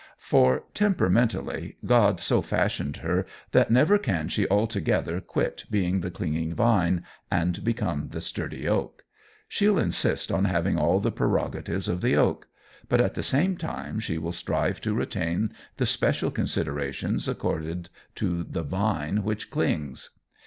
For, 0.17 0.63
temperamentally, 0.73 1.77
God 1.85 2.19
so 2.19 2.41
fashioned 2.41 2.97
her 3.05 3.27
that 3.51 3.69
never 3.69 3.99
can 3.99 4.29
she 4.29 4.49
altogether 4.49 5.21
quit 5.21 5.65
being 5.69 6.01
the 6.01 6.09
clinging 6.09 6.55
vine 6.55 7.03
and 7.29 7.63
become 7.63 8.07
the 8.09 8.19
sturdy 8.19 8.67
oak. 8.67 9.03
She'll 9.47 9.77
insist 9.77 10.31
on 10.31 10.45
having 10.45 10.75
all 10.75 10.99
the 10.99 11.11
prerogatives 11.11 11.87
of 11.87 12.01
the 12.01 12.15
oak, 12.15 12.47
but 12.89 12.99
at 12.99 13.13
the 13.13 13.21
same 13.21 13.57
time 13.57 13.99
she 13.99 14.17
will 14.17 14.31
strive 14.31 14.81
to 14.81 14.95
retain 14.95 15.53
the 15.77 15.85
special 15.85 16.31
considerations 16.31 17.27
accorded 17.27 17.89
to 18.15 18.43
the 18.43 18.63
vine 18.63 19.21
which 19.21 19.51
clings. 19.51 20.17